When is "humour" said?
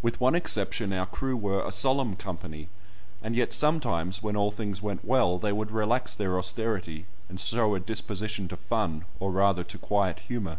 10.20-10.56